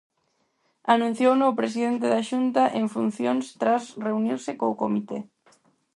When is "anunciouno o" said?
0.95-1.57